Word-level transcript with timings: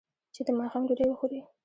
چې 0.33 0.41
د 0.47 0.49
ماښام 0.59 0.83
ډوډۍ 0.87 1.05
وخوري. 1.09 1.39